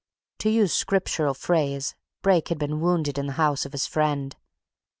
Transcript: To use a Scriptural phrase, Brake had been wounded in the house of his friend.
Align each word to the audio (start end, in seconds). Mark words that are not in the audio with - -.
To 0.39 0.49
use 0.49 0.71
a 0.73 0.75
Scriptural 0.75 1.35
phrase, 1.35 1.93
Brake 2.23 2.47
had 2.47 2.57
been 2.57 2.79
wounded 2.79 3.19
in 3.19 3.27
the 3.27 3.33
house 3.37 3.67
of 3.67 3.71
his 3.71 3.85
friend. 3.85 4.35